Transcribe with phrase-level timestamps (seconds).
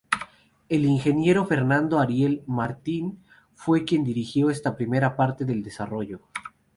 [0.67, 3.19] El ingeniero Fernando Ariel Martín
[3.53, 6.21] fue quien dirigió esta primera parte del desarrollo.